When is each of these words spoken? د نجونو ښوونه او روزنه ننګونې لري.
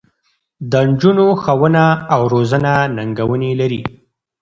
د 0.71 0.73
نجونو 0.87 1.25
ښوونه 1.41 1.83
او 2.13 2.21
روزنه 2.33 2.73
ننګونې 2.97 3.51
لري. 3.61 3.81